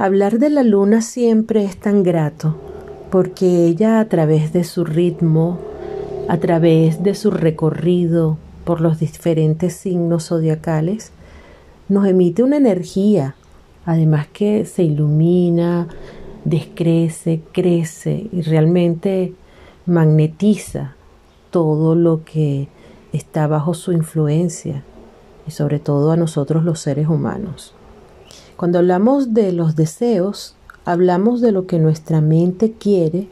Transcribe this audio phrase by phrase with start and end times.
[0.00, 2.54] Hablar de la luna siempre es tan grato
[3.10, 5.58] porque ella a través de su ritmo,
[6.28, 11.10] a través de su recorrido por los diferentes signos zodiacales,
[11.88, 13.34] nos emite una energía,
[13.86, 15.88] además que se ilumina,
[16.44, 19.34] descrece, crece y realmente
[19.84, 20.94] magnetiza
[21.50, 22.68] todo lo que
[23.12, 24.84] está bajo su influencia
[25.44, 27.74] y sobre todo a nosotros los seres humanos.
[28.58, 33.28] Cuando hablamos de los deseos, hablamos de lo que nuestra mente quiere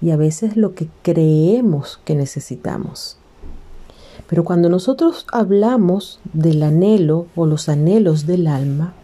[0.00, 3.16] y a veces lo que creemos que necesitamos.
[4.28, 8.94] Pero cuando nosotros hablamos del anhelo o los anhelos del alma,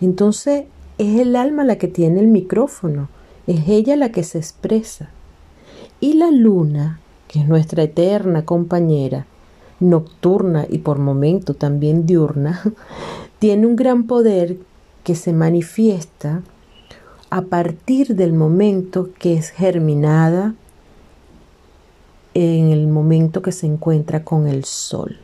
[0.00, 0.64] entonces
[0.98, 3.10] es el alma la que tiene el micrófono,
[3.46, 5.10] es ella la que se expresa.
[6.00, 9.24] Y la luna, que es nuestra eterna compañera,
[9.80, 12.62] nocturna y por momento también diurna,
[13.38, 14.58] tiene un gran poder
[15.04, 16.42] que se manifiesta
[17.30, 20.54] a partir del momento que es germinada
[22.34, 25.18] en el momento que se encuentra con el sol.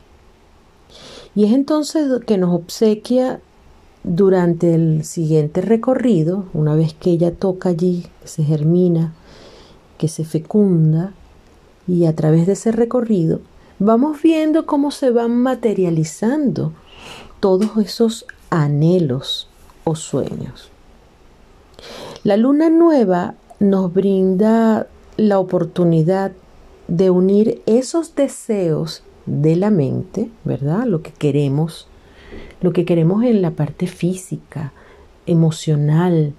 [1.35, 3.41] Y es entonces que nos obsequia
[4.05, 9.15] durante el siguiente recorrido, una vez que ella toca allí, que se germina,
[9.99, 11.13] que se fecunda,
[11.87, 13.41] y a través de ese recorrido
[13.79, 16.73] vamos viendo cómo se van materializando
[17.41, 19.49] todos esos anhelos
[19.85, 20.71] o sueños.
[22.23, 24.87] La luna nueva nos brinda
[25.17, 26.33] la oportunidad
[26.89, 30.85] de unir esos deseos de la mente, ¿verdad?
[30.85, 31.89] Lo que queremos,
[32.61, 34.73] lo que queremos en la parte física,
[35.27, 36.35] emocional,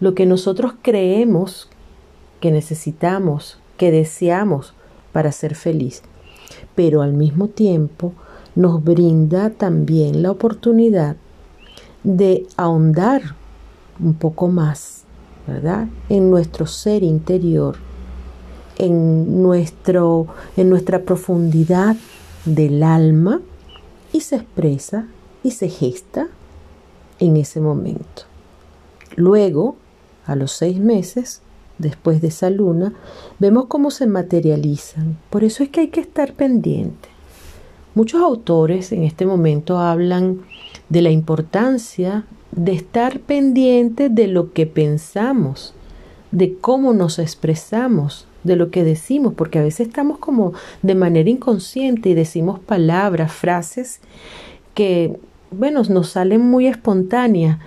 [0.00, 1.68] lo que nosotros creemos
[2.40, 4.74] que necesitamos, que deseamos
[5.12, 6.02] para ser feliz.
[6.78, 8.12] Pero al mismo tiempo
[8.54, 11.16] nos brinda también la oportunidad
[12.04, 13.34] de ahondar
[13.98, 15.02] un poco más,
[15.44, 15.88] ¿verdad?
[16.08, 17.74] En nuestro ser interior,
[18.76, 21.96] en, nuestro, en nuestra profundidad
[22.44, 23.40] del alma
[24.12, 25.08] y se expresa
[25.42, 26.28] y se gesta
[27.18, 28.22] en ese momento.
[29.16, 29.74] Luego,
[30.26, 31.42] a los seis meses,
[31.78, 32.92] después de esa luna,
[33.38, 35.16] vemos cómo se materializan.
[35.30, 37.08] Por eso es que hay que estar pendiente.
[37.94, 40.42] Muchos autores en este momento hablan
[40.88, 45.74] de la importancia de estar pendiente de lo que pensamos,
[46.30, 50.52] de cómo nos expresamos, de lo que decimos, porque a veces estamos como
[50.82, 54.00] de manera inconsciente y decimos palabras, frases
[54.74, 55.18] que,
[55.50, 57.58] bueno, nos salen muy espontáneas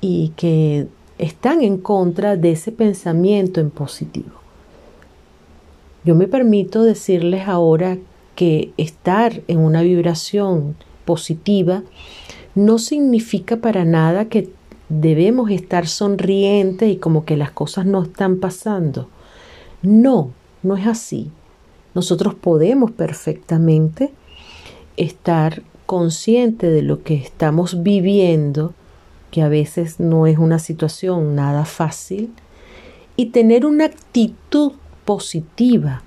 [0.00, 4.38] y que están en contra de ese pensamiento en positivo.
[6.04, 7.98] Yo me permito decirles ahora
[8.34, 11.82] que estar en una vibración positiva
[12.54, 14.50] no significa para nada que
[14.88, 19.08] debemos estar sonrientes y como que las cosas no están pasando.
[19.82, 20.30] No,
[20.62, 21.30] no es así.
[21.94, 24.12] Nosotros podemos perfectamente
[24.96, 28.74] estar conscientes de lo que estamos viviendo,
[29.30, 32.32] que a veces no es una situación nada fácil,
[33.16, 34.72] y tener una actitud
[35.04, 36.02] positiva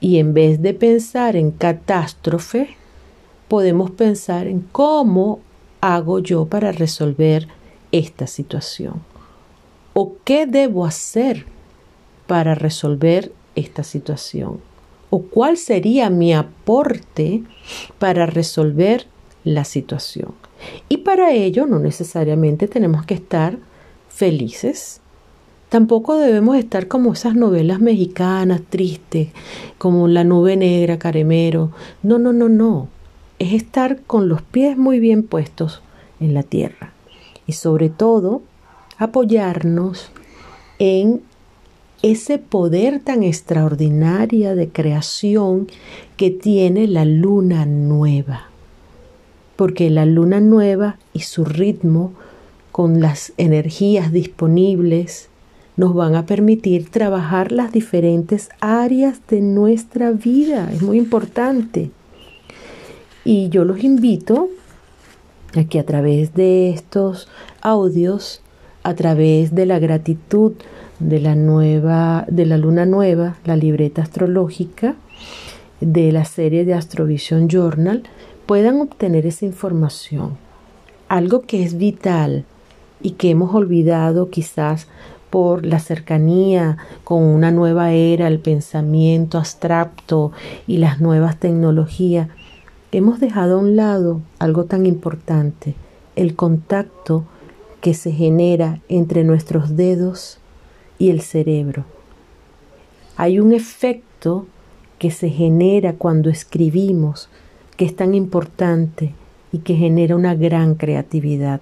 [0.00, 2.76] y en vez de pensar en catástrofe,
[3.48, 5.40] podemos pensar en cómo
[5.80, 7.48] hago yo para resolver
[7.92, 9.02] esta situación.
[9.94, 11.46] ¿O qué debo hacer
[12.26, 14.60] para resolver esta situación?
[15.10, 17.44] ¿O cuál sería mi aporte
[17.98, 19.06] para resolver
[19.44, 20.34] la situación?
[20.88, 23.58] Y para ello no necesariamente tenemos que estar
[24.08, 25.02] felices,
[25.72, 29.28] Tampoco debemos estar como esas novelas mexicanas tristes,
[29.78, 31.70] como La nube negra, Caremero.
[32.02, 32.88] No, no, no, no.
[33.38, 35.80] Es estar con los pies muy bien puestos
[36.20, 36.92] en la tierra.
[37.46, 38.42] Y sobre todo,
[38.98, 40.10] apoyarnos
[40.78, 41.22] en
[42.02, 45.68] ese poder tan extraordinario de creación
[46.18, 48.51] que tiene la luna nueva.
[49.56, 52.12] Porque la luna nueva y su ritmo,
[52.70, 55.28] con las energías disponibles,
[55.76, 60.70] nos van a permitir trabajar las diferentes áreas de nuestra vida.
[60.72, 61.90] Es muy importante.
[63.24, 64.48] Y yo los invito
[65.54, 67.28] a que a través de estos
[67.60, 68.42] audios,
[68.82, 70.52] a través de la gratitud
[70.98, 74.94] de la nueva, de la luna nueva, la libreta astrológica,
[75.80, 78.04] de la serie de Astrovision Journal,
[78.46, 80.36] puedan obtener esa información.
[81.08, 82.44] Algo que es vital
[83.00, 84.86] y que hemos olvidado quizás
[85.30, 90.32] por la cercanía con una nueva era, el pensamiento abstracto
[90.66, 92.28] y las nuevas tecnologías,
[92.92, 95.74] hemos dejado a un lado algo tan importante,
[96.16, 97.24] el contacto
[97.80, 100.38] que se genera entre nuestros dedos
[100.98, 101.84] y el cerebro.
[103.16, 104.46] Hay un efecto
[104.98, 107.28] que se genera cuando escribimos
[107.84, 109.14] es tan importante
[109.52, 111.60] y que genera una gran creatividad.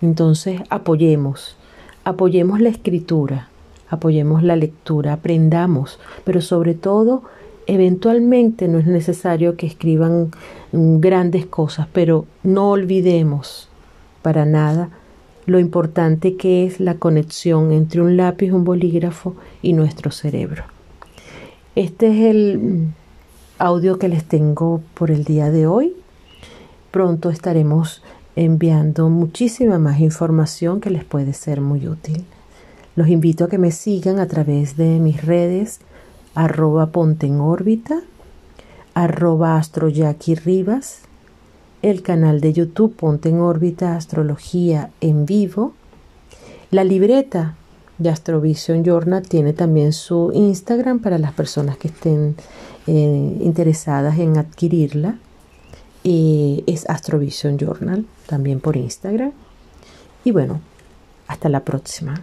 [0.00, 1.56] Entonces apoyemos,
[2.04, 3.48] apoyemos la escritura,
[3.88, 7.22] apoyemos la lectura, aprendamos, pero sobre todo,
[7.66, 10.30] eventualmente no es necesario que escriban
[10.72, 13.68] grandes cosas, pero no olvidemos
[14.22, 14.90] para nada
[15.46, 20.64] lo importante que es la conexión entre un lápiz, un bolígrafo y nuestro cerebro.
[21.74, 22.88] Este es el
[23.58, 25.94] audio que les tengo por el día de hoy.
[26.90, 28.02] Pronto estaremos
[28.36, 32.24] enviando muchísima más información que les puede ser muy útil.
[32.94, 35.80] Los invito a que me sigan a través de mis redes
[36.34, 38.00] arroba ponte en órbita,
[38.94, 39.60] arroba
[40.44, 41.00] rivas,
[41.82, 45.74] el canal de YouTube Ponte en órbita Astrología en vivo,
[46.70, 47.56] la libreta
[47.98, 52.36] de Astrovision Journal tiene también su Instagram para las personas que estén
[52.86, 55.18] eh, interesadas en adquirirla.
[56.04, 59.32] Es Astrovision Journal, también por Instagram.
[60.24, 60.60] Y bueno,
[61.26, 62.22] hasta la próxima.